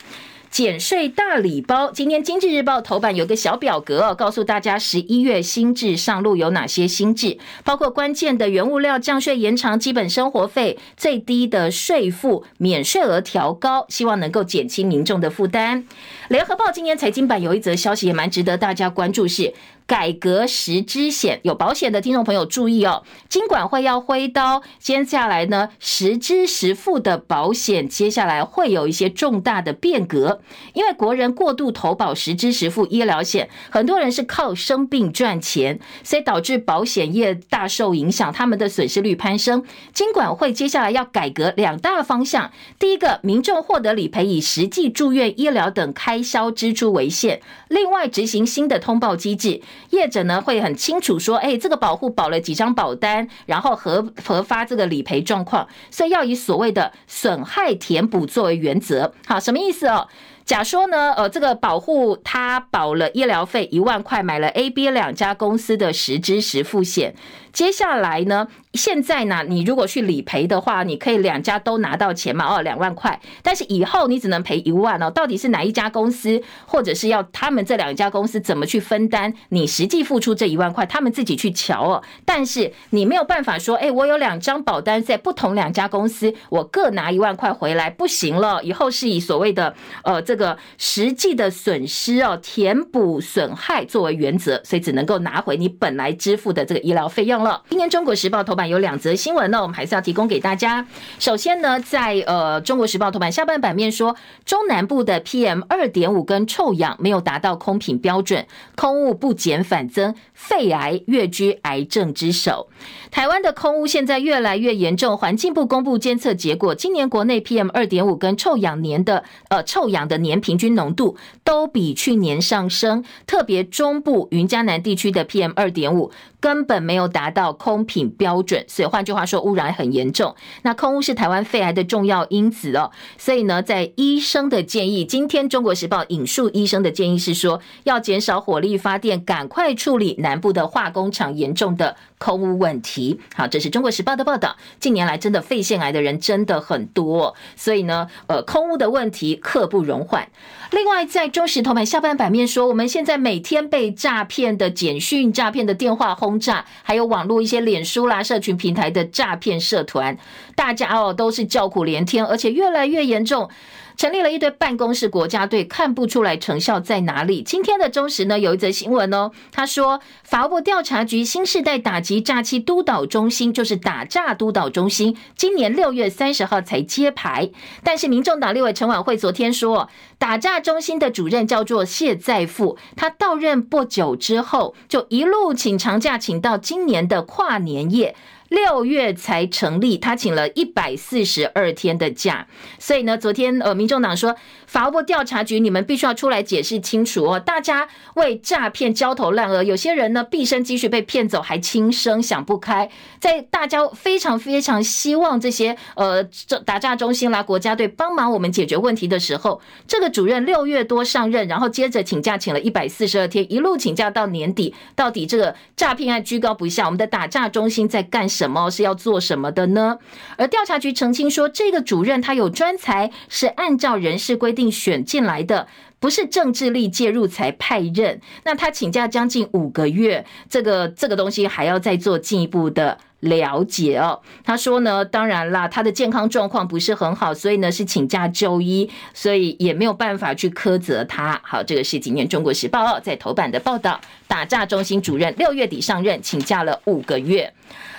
[0.53, 1.89] 减税大礼包。
[1.89, 15.83] 今天经济日报头版有个小表格，告诉大家十一月新制上路有哪些新制，包括关键的原物料降税延长、基本生活费最低的税负免税额调高，希望能够减轻民众的负担。
[16.27, 19.51] 联合报今年财经版有一则消息也蛮值得大家关注，是。
[19.85, 30.41] 改革实支险，有保险的听众朋友注意哦，金管会要挥刀，接下来呢，实支实付的保险接下来会有一些重大的变革，
[30.73, 39.63] 因为国人过度投保实支实付医疗险，很多人是靠生病赚钱，所以导致保险业大受影响，他们的损失率攀升。
[39.93, 49.61] 金管会接下来要改革两大方向，第一个，民众获得理赔以实际住院医疗等开销支出为限，另外执行新的通报机制。
[49.89, 59.13] 业者呢会很清楚说，哎，这个保户保了几张保单，然后核核发这个理赔状况，所以要以所谓的损害填补作为原则。
[59.25, 60.07] 好，什么意思哦？
[60.45, 67.15] 假说呢，呃，这个保护他保了医疗费一万块，买了 A、B 两家公司的实支实付险。
[67.53, 73.21] 接下来呢，现在呢，你如果去理赔的话，你可以两家都拿到钱嘛，哦，两万块。
[73.43, 75.11] 但是以后你只能赔一万哦。
[75.11, 82.03] 到底是哪一家公司，或者是要他们这两家公司怎么去分担你实际付出这一万块，他们自己去瞧哦。
[82.25, 88.63] 但是你没有办法说，哎，我有两张保单在不同两家公司，我各拿一万块回来，不行了。
[88.63, 97.61] 以后是以所谓的呃这个实际的损失哦，填补损害作为原则，所以只能够拿回你本来支付的这个医疗费用了。
[97.69, 100.85] 今天《中国时报》头版有两则新闻呢，我们还是要提供给大家。
[101.19, 112.69] 首先呢，在呃《中国时报》头版下半版面说，中南部的 PM 二点五跟臭氧没有达到空品标准，空污不减反增，肺癌跃居癌症之首。
[113.11, 126.11] 台湾的空污现在越来越严重，环境部公布监测结果，今年国内 PM 二点五跟臭氧年的呃臭氧的年平均浓度都比去年上升，特别中部云嘉南地区的 PM 二点五。
[126.39, 130.33] 根本没有达到空品标准，所以换句话说，污染很严重。
[130.61, 143.19] 那空污是台湾肺癌的重要因子哦，所以呢，在医生的建议，今天《中国时报》引述医生的建议是说，要减少火力发电，赶快处理南部的化工厂严重的空污问题。
[143.35, 144.55] 好，这是《中国时报》的报道。
[144.79, 150.29] 近年来，真的肺腺癌的人真的很多，所以呢，呃，空污的问题刻不容缓。
[150.71, 160.17] 另外，在中时头版下半版面说，我们现在每天被诈骗的简讯、诈骗的电话轰炸，还有网络一些脸书啦、社群平台的诈骗社团，
[160.55, 163.49] 大家哦都是叫苦连天，而且越来越严重。
[163.95, 167.41] 成立了一堆办公室国家队，看不出来成效在哪里。
[167.41, 177.49] 今天的中时呢，有一则新闻哦，他说，法务部调查局新世代打击诈欺督导中心，就是打诈督导中心，今年六月三十号才揭牌。
[177.83, 188.15] 但是，民众党立委陈琬惠昨天说，打诈中心的主任叫做谢在富，他到任不久之后，就一路请长假，请到今年的跨年夜。
[188.53, 192.45] 六月才成立，他请了一百四十二天的假，
[192.77, 194.35] 所以呢，昨天呃，民众党说，
[194.67, 197.39] 法务部调查局，你们必须要出来解释清楚哦。
[197.39, 202.87] 大家为诈骗焦头烂额，有些人呢，毕生积蓄被骗走，还轻生想不开。
[203.19, 206.23] 在大家非常非常希望这些呃，
[206.63, 218.42] 打诈中心啦、国家队帮忙我们解决问题的时候，这个主任六月多上任，然后接着请假，请了一百四十二天，一路请假到年底，到底这个诈骗案居高不下，我们的打诈中心在干什？
[218.43, 219.97] 什么是要做什么的呢？
[220.37, 225.65] 而调查局澄清说，这个主任他有专才，是按照人事规定选进来的，
[225.97, 228.19] 不是政治力介入才派任。
[228.43, 234.19] 那他请假将近五个月，这个这个东西还要再做进一步的了解哦。
[234.43, 241.39] 他说呢，当然啦，他的健康状况不是很好，所以呢是请假就医，所以也没有办法去苛责他。
[241.45, 247.53] 好，这个是今年《中国时报》在头版的报道，打诈中心主任六月底上任，请假了五个月。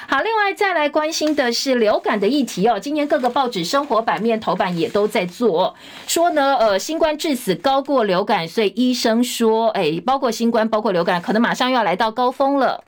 [0.06, 2.78] 好，另外再来关心的是流感的议题哦。
[2.78, 5.74] 今年各个报纸生活版面头版也都在做，
[6.06, 12.84] 说呢，呃，新冠致死高过流感，所以医生说，哎，包括新冠，包括流感，可能马上又要来到高峰了。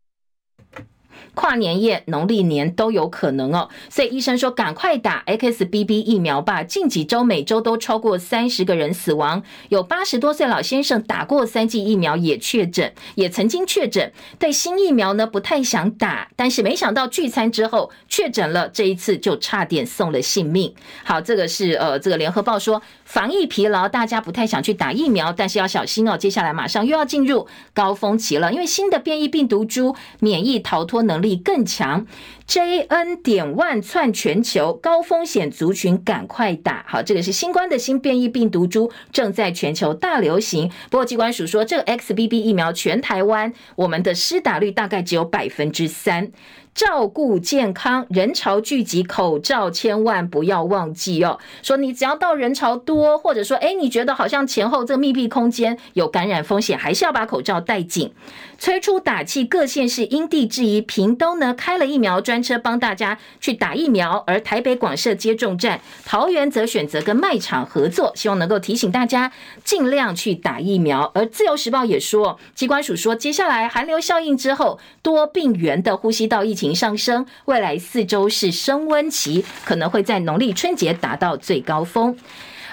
[1.36, 6.62] 跨年夜、农历年都有可能哦，所以医生说赶快打 XBB 疫苗吧。
[6.62, 14.10] 近几周每周都超过三十个人死亡，有八十多岁老先生打过三剂疫苗也确诊，也曾经确诊。
[14.38, 20.74] 对新疫苗呢不太想打，但是没想到聚餐之后确诊了，这一次就差点送了性命。
[21.04, 32.04] 好，这个是呃，这个联合报说防疫疲劳，大家不太想去打疫苗，但是要小心哦，接下来马上又要进入高峰期了，因为新的变异病毒株免疫逃脱能力更强。
[32.48, 33.22] JN.
[33.22, 36.84] 点万窜全球，高风险族群赶快打。
[36.88, 40.70] 好，这个是新冠的新变异病毒株正在全球大流行。
[40.90, 46.30] 不过机关署说，这个 XBB 疫苗全台湾我们的施打率大概只有百分之三。
[46.76, 51.38] 照顾健康，人潮聚集，口罩千万不要忘记哦。
[51.62, 58.12] 说你只要到人潮多，或者说诶，你觉得好像前后这个密闭空间有感染风险，还是要把口罩戴紧。
[58.58, 60.82] 催出打气，各县市因地制宜。
[60.82, 69.32] 屏东呢开了疫苗专车，帮大家去打疫苗，而台北广设接种站，桃园则选择跟卖场合作，希望能够提醒大家
[69.64, 71.10] 尽量去打疫苗。
[71.14, 76.65] 而自由时报也说，机关署说，接下来寒流效应之后，多病原的呼吸道疫情。
[76.74, 82.16] 上升，未来四周是升温期，可能会在农历春节达到最高峰。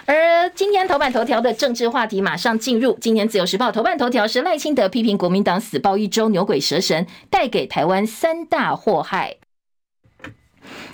[0.06, 9.38] 而今天头版头条的政治话题马上进入，今天自由时报头版头条是赖清德批评国民党死抱一周，牛鬼蛇神，带给台湾三大祸害。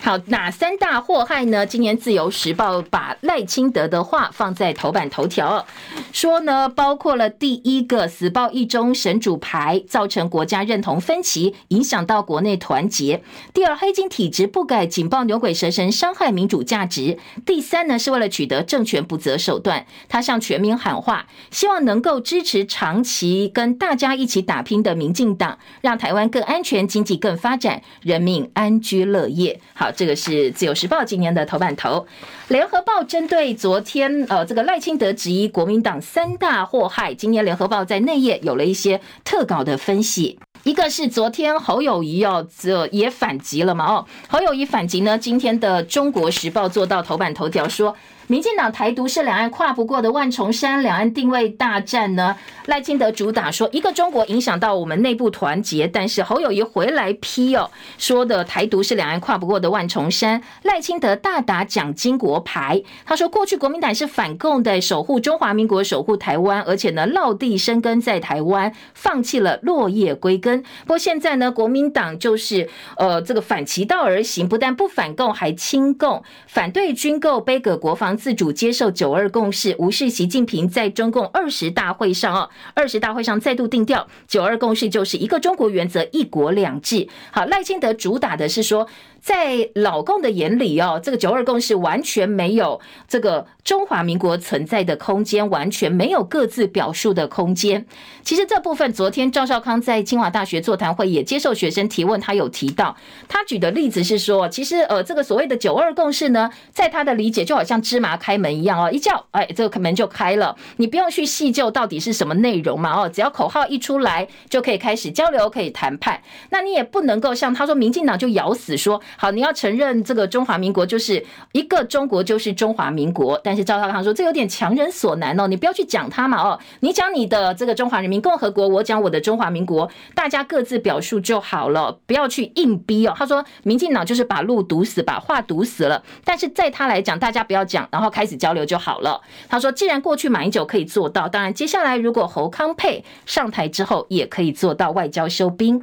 [0.01, 1.65] 好，哪三大祸害呢？
[1.65, 5.65] 今年自由时报把赖清德的话放在头版头条，
[6.13, 13.19] 说呢，包括了第一个死抱一中神主牌，造成国家认同分歧，影响到国内团结；
[13.53, 19.85] 第二，黑金体制不改，警报牛鬼蛇神，伤害民主价值；第三呢，是为了取得政权不择手段。
[20.07, 29.58] 他向全民喊话，希望能够支持长期跟大家一起打拼的民进党，让台湾更安全，经济更发展，人民安居乐业。
[29.73, 32.05] 好，这个是自由时报今年的头版头。
[32.47, 40.39] 联合报针对昨天呃这个赖清德质疑国民党三大祸害，今年联合报在内页有了一些特稿的分析。
[40.63, 47.95] 一个是昨天侯友谊哦，这也反击了嘛哦，侯友谊反击呢，今天的中国时报做到头版头条说。
[48.29, 52.35] 民进党台独是两岸跨不过的万重山，两岸定位大战呢？
[52.67, 60.39] 赖清德主打说一个中国影响到我们内部团结，但是侯友谊回来批哦，说的台独是两岸跨不过的万重山。
[60.61, 70.61] 赖清德大打蒋经国牌，他说过去国民党是反共的，守护中华民国，守护台湾，而且呢落地生根在台湾，放弃了落叶归根。
[70.61, 78.18] 不过现在呢，国民党就是呃这个反其道而行，不但不反共，还亲共，反对军购，杯葛国防。
[78.19, 87.07] 自主接受九二共识，无视习近平在中共二十大会上哦，二十大会上再度定调，九二共识就是一个中国原则，一国两制。
[87.31, 88.87] 好，赖清德主打的是说。
[89.21, 97.85] 在老共的眼里哦，这个九二共识完全没有这个中华民国存在的空间，完全没有各自表述的空间。
[98.23, 102.95] 其实这部分，昨天赵少康在清华大学座谈会也接受学生提问，他有提到，
[103.27, 116.21] 他举的例子是说，其实呃，这个所谓的九二共识呢，在他的理解就好像芝麻开门一样哦，一叫哎，这个门就开了，你不用去细究到底是什么内容嘛哦，只要口号一出来就可以开始交流，可以谈判。
[116.51, 119.01] 那你也不能够像他说，民进党就咬死说。
[119.17, 123.39] 好，你要承认这个中华民国就是一个中国，就是中华民国。
[123.43, 133.13] 但是赵少康说，这有点强人所难哦，你不要去讲他嘛哦，你讲你的这个中华人民共和国，我讲我的中华民国，大家各自表述就好了，不要去硬逼哦。
[133.17, 136.03] 他说，民进党就是把路堵死，把话堵死了。
[136.23, 139.21] 但是在他来讲，大家不要讲，然后开始交流就好了。
[139.47, 145.81] 他说，既然过去马英九可以做到，当然接下来如果侯康配上台之后，也可以做到外交休兵。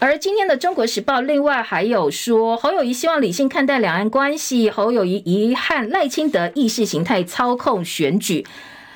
[0.00, 8.44] 而今天的《中国时报》另外还有说，侯友谊希望理性看待两岸关系，侯友谊遗憾赖清德意识形态操控选举。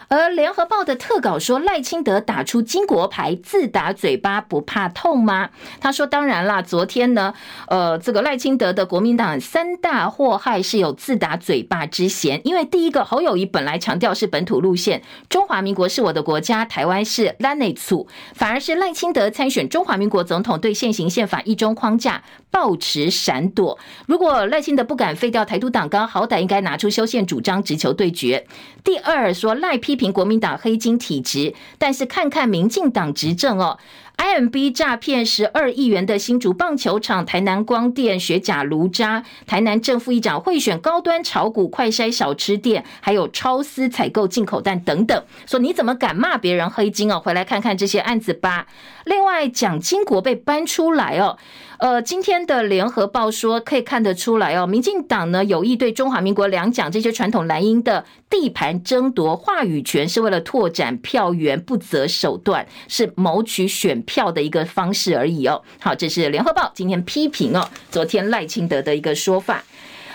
[0.08, 5.50] 而联合报的特稿说，赖清德打出金国牌，自打嘴巴不怕痛吗？
[5.80, 7.34] 他说，当然啦，昨天呢，
[7.68, 23.78] 呃，这个赖清德的国民党三大祸害是有自打嘴巴之嫌，因为第一个侯友宜本来强调是本土路线，中华民国是我的国家，台湾是咱的厝，反而是赖清德参选中华民国总统，对现行宪法一中框架抱持闪躲。
[24.06, 28.46] 如果赖清德不敢废掉台独党纲，好歹应该拿出修宪主张，直球对决。
[28.82, 29.98] 第二说赖批。
[29.98, 33.80] 评国民党黑金体质，但是看看民进党执政哦
[34.16, 47.18] ，IMB 诈骗十二亿元的新竹棒球场、台南光电学甲炉渣、台南正副议长贿选高端炒股快筛小吃店，还有超私采购进口蛋等等，说你怎么敢骂别人黑金哦？
[47.18, 48.68] 回来看看这些案子吧。
[49.04, 51.36] 另外，蒋经国被搬出来哦。
[51.78, 65.62] 呃，今天的联合报说可以看得出来哦，民进党呢有意对中华民国两蒋这些传统蓝营的地盘争夺话语权，是为了拓展票源，不择手段，是谋取选票的一个方式而已哦。
[65.78, 69.62] 好，这是联合报今天批评哦，昨天赖清德的一个说法。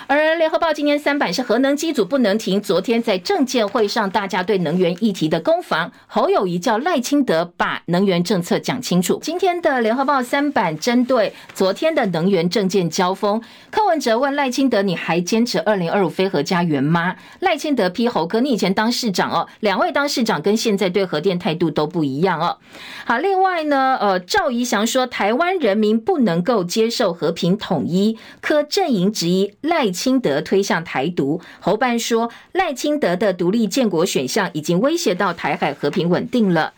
[0.08, 2.62] 而联合报今天三版是核能机组不能停。
[2.62, 9.20] 昨天在政见会上，大家对能源议题的攻防，侯友谊叫赖清德把能源政策讲清楚。
[9.22, 13.42] 今天的联合报三版针对昨天的能源政见交锋，
[13.72, 22.58] 柯文哲问赖清德：“你还坚持二零二五非核家园吗？”赖清德批侯：“哥你以前当市长哦，两位当市长跟现在对核电态度都不一样哦。”
[23.06, 36.74] 好，另外呢，呃，赵怡翔说台湾人民不能够接受和平统一，柯阵营质疑赖清德推向台独，侯办说赖清德的独立建国选项已经威胁到台海和平稳定了。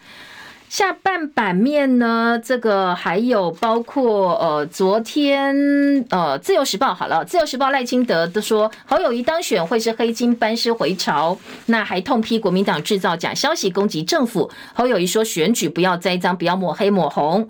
[0.68, 5.56] 下半版面呢，这个还有包括呃，昨天
[6.10, 11.38] 呃，自由时报好了，自由时报赖清德都说侯友宜当选会是黑金班师回朝，
[11.68, 14.52] 那还痛批国民党制造假消息攻击政府。
[14.74, 17.48] 侯友宜说选举不要栽赃，不要抹黑抹红。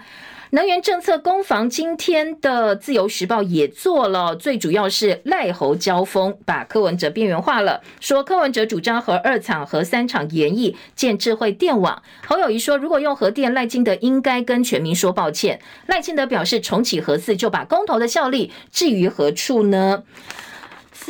[0.55, 12.01] 能源政策攻防，今天的自由时报也做了，最主要是赖侯交锋，把柯文哲边缘化了，说柯文哲主张核二厂、和三厂延役建智慧电网。
[12.25, 15.59] 侯友谊说，如果用核电，赖清德应该跟全民说抱歉。
[15.87, 20.03] 赖清德表示，重启核四就把公投的效力置于何处呢？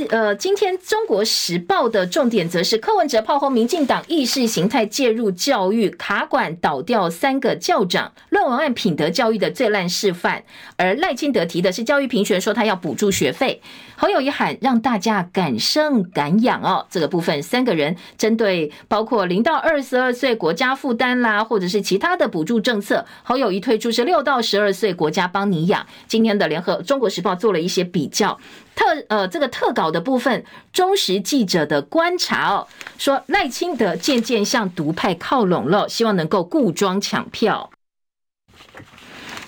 [0.09, 10.43] 呃，今天《中国时报》的重点则是柯文哲炮轰民进党意识形态介入教育，卡管倒掉三个校长，论文案品德教育的最烂示范。
[10.75, 13.61] 而赖清德提的是教育评选，说他要补助学费。
[13.95, 25.85] 侯友宜喊让大家敢生敢养哦，这个部分三个人针对包括零到二十二岁国家负担啦，或者是其他的补助政策，侯友宜推出是六到十二岁国家帮你养。
[26.07, 28.37] 今天的联合《中国时报》做了一些比较。
[28.75, 32.67] 特呃，这个特稿的部分，忠实记者的观察哦，
[32.97, 37.71] 说赖清德渐渐向独派靠拢了，希望能够固庄抢票。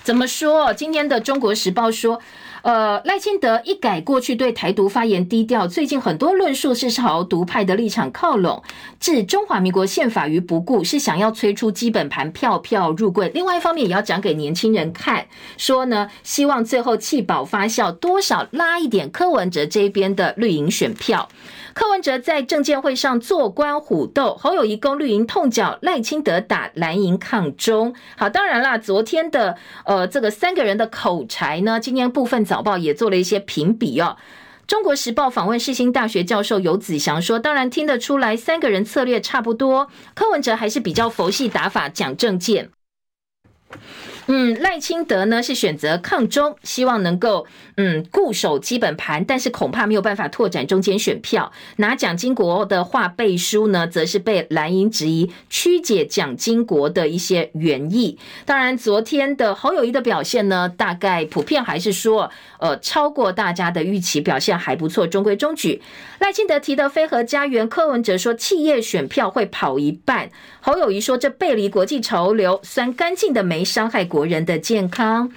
[0.02, 0.72] 怎么说？
[0.72, 2.20] 今天的中国时报说。
[2.68, 8.62] 呃，赖清德一改过去对台独发言低调，最近很多论述是朝独派的立场靠拢，
[9.00, 13.30] 置中华民国宪法于不顾，是想要催出基本盘票票入柜。
[13.32, 15.24] 另外一方面也要讲给年轻人看，
[15.56, 21.30] 说呢，希望最后弃保发酵，多少拉一点柯文哲这边的绿营选票。
[21.74, 27.94] 柯文哲在政见会上坐观虎斗，侯友宜攻绿营痛脚，赖清德打蓝营抗中。
[28.16, 34.16] 好，当然啦，昨天的呃这个三个人的口才呢，今天部分早报也做了一些评比哦。
[34.66, 42.70] 中国时报访问世新大学教授游子祥说，当然听得出来三个人策略差不多，柯文哲还是比较佛系打法讲政见。
[44.30, 51.50] 嗯，赖清德呢是选择抗中，希望能够嗯固守基本盘，但是恐怕没有办法拓展中间选票。
[51.76, 58.18] 拿蒋经国的话背书呢，则是被蓝营质疑曲解蒋经国的一些原意。
[58.44, 65.80] 当然，昨天的侯友谊的表现呢，大概普遍还是说，呃，超过大家的预期，表现还不错，中规中矩。
[66.18, 70.28] 赖清德提的飞核家园，柯文哲说企业选票会跑一半，
[70.60, 75.30] 侯友谊说这背离国际潮流，酸干净的没伤害国国人的健康。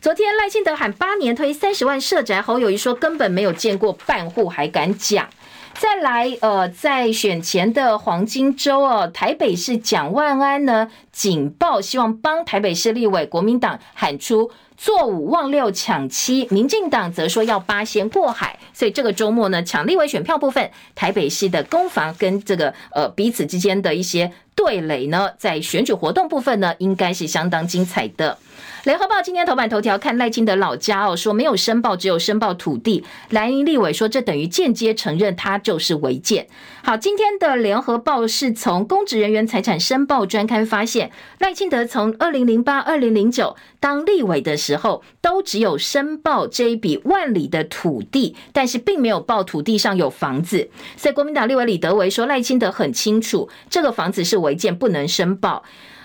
[0.00, 5.28] 昨天赖清德喊八年推三十万社宅，侯友谊说根本没有见过半户，还敢讲。
[5.74, 18.58] 再来，呃，在选前的黄金周哦，台北市蒋万安呢警报，希望帮台北市立委，国民党喊出做五望六抢七，民进党则说要八仙过海。
[18.72, 24.32] 所以这个周末呢，抢立委选票部分，台北市的攻防跟这个呃彼此之间的一些。
[24.54, 28.36] 对垒呢，在选举活动部分呢，应该是相当精彩的。
[28.84, 33.04] 联合报今天头版头条看赖清德老家哦，说没有申报，只有申报土地。
[33.30, 36.48] 蓝营立委说，这等于间接承认他就是违建。
[36.82, 50.68] 好，今天的联合报是从公职人员财产申报专刊发现，赖清德从二零零八、二零零九当立委的时候，都只有申报这一笔万里的土地，但是并没有报土地上有房子。
[50.96, 55.62] 所以国民党立委李德维说，赖清德很清楚这个房子是违建，不能申报。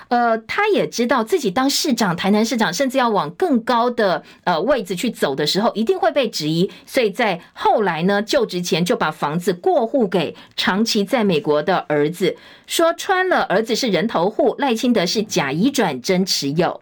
[0.09, 12.35] 呃，他也知道自己当市长，台南市长，甚至要往更高的呃位置去走的时候，一定会被质疑，所以在后来呢，就职前就把房子过户给长期在美国的儿子，
[12.65, 16.81] 说穿了，儿子是人头户，赖清德是假移转真持有。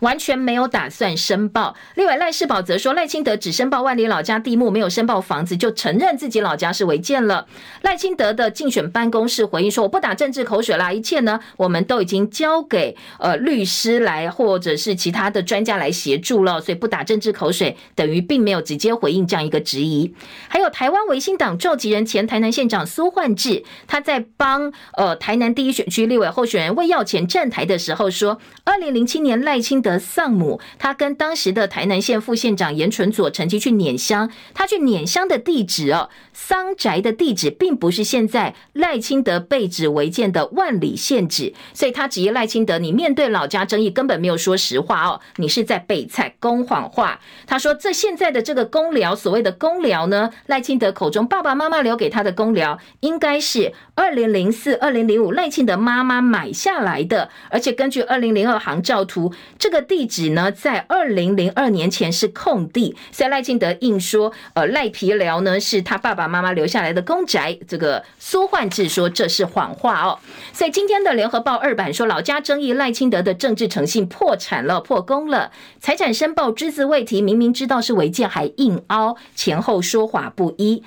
[0.00, 1.74] 完全没有打算申报。
[1.94, 7.46] 立委赖士宝则说，赖清德只申报万里老家地目，没有申报房子，就承认自己老家是违建了。
[7.80, 20.14] 赖清德的竞选办公室回应说：“我不打政治口水啦，一切呢，我们都已经交给呃律师来，或者是其他的专家来协助了，所以不打政治口水，等于并没有直接回应这样一个质疑。”
[20.48, 47.20] 还有台湾维新党召集人前台南县长苏焕智，他在帮呃台南第一选区立委候选人魏耀前站台的时候说：“二零零七年赖。”清德丧母，他跟当时的台南县副县长严纯佐乘机去碾香，他去碾香的地址哦，丧宅的地址并不是现在赖清德被指违建的万里县址，所以他质疑赖清德，你面对老家争议根本没有说实话哦，你是在背菜公谎话。
[47.46, 62.96] 他说这现在的这个公寮，所谓的公寮呢，赖清德口中爸爸妈妈留给他的公寮，应该是二零零四、二零零五赖清德妈妈买下来的，而且根据二零零二航照图，这个地址呢，在二零零二年前是空地。
[63.10, 67.58] 所以赖清德硬说，呃，赖皮寮呢是他爸爸妈妈留下来的公宅。
[67.68, 70.18] 这个苏焕智说这是谎话哦。
[70.54, 75.52] 所以今天的联合报二版说，老家争议赖清德的政治诚信破产了、破功了。
[75.80, 80.82] 财产申报只字未提，明明知道是违建还硬凹，前后说法不一。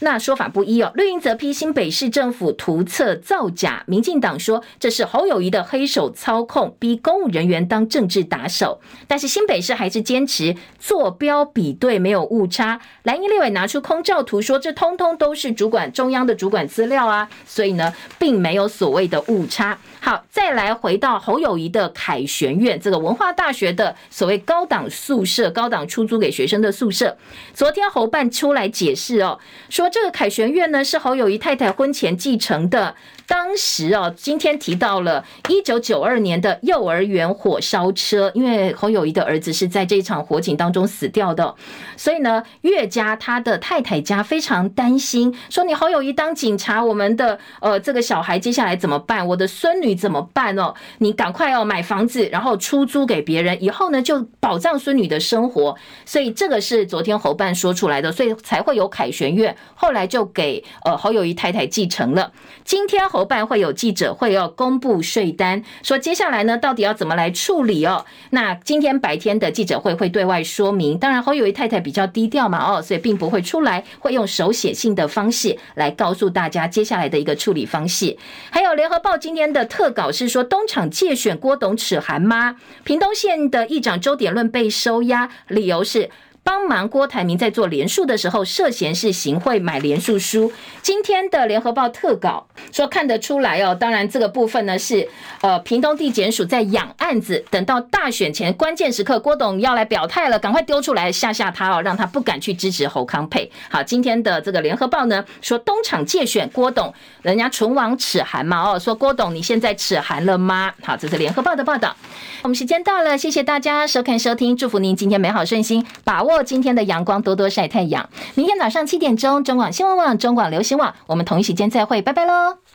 [0.00, 8.80] 那说法不一哦，绿营则批新北市政府图册造假，民进党说这是侯友宜的黑手操控，逼公务人员当政治打手。
[9.06, 19.78] 但是新北市还是坚持坐标比对没有误差，蓝营立委拿出空照图说这通通都是主管中央的主管资料啊，所以呢并没有所谓的误差。
[20.06, 27.16] 好，再来回到侯友谊的凯旋院，这个文化大学的所谓高档宿舍，高档出租给学生的宿舍，
[27.52, 29.90] 昨天侯办出来解释哦，说。
[29.90, 32.94] 这个凯旋院呢，是侯友谊太太婚前继承的。
[33.26, 41.56] 当时哦，今天提到了一九九二年的幼儿园火烧车，因为侯友谊的儿子是在这场火警当中死掉的，
[41.96, 49.26] 所以呢，岳家他的太太家非常担心，说你侯友谊当警察，我们的呃这个小孩接下来怎么办？
[49.26, 50.74] 我的孙女怎么办哦？
[50.98, 55.76] 你赶快要买房子，然后出租给别人，以后呢就保障孙女的生活。
[56.04, 62.30] 所以这个是昨天侯办说出来的，所以才会有凯旋院，后来就给呃侯友谊太太继承了。
[62.64, 63.04] 今天。
[63.16, 68.04] 侯办会有记者会要公布税单，说接下来呢，到底要怎么来处理哦？
[68.28, 70.98] 那今天白天的记者会会对外说明。
[70.98, 78.14] 当然，侯友宜太太比较低调嘛，哦，所以并不会出来，会用手写信的方式来告诉大家接下来的一个处理方式。
[78.50, 82.56] 还有联合报今天的特稿是说，东厂介选郭董齿寒吗？
[82.84, 86.10] 屏东县的议长周典论被收押，理由是。
[86.46, 90.52] 帮忙郭台铭在做联署的时候，涉嫌是行贿买联署书。
[90.80, 95.08] 今天的联合报特稿说看得出来哦，当然这个部分呢是
[95.40, 103.50] 呃屏东地检署在养案子，等到大选前关键时刻，郭董要来表态了，赶快丢出来吓吓他哦，让他不敢去支持侯康沛。
[103.68, 110.72] 好，今天的这个联合报呢说东厂借选郭董，人家唇亡齿寒嘛哦，说郭董你现在齿寒了吗？
[110.84, 111.96] 好，这是联合报的报道。
[112.44, 116.35] 我们时间到了，谢谢大家收看收听，祝福您今天美好顺心，把握。
[116.42, 118.08] 今天的阳光，多多晒太阳。
[118.34, 122.65] 明天早上七点钟，中广新闻网、中广流行网，我们同一时间再会，拜拜喽。